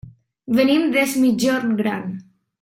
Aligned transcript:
Venim 0.59 0.87
des 0.95 1.13
Migjorn 1.25 1.77
Gran. 1.85 2.11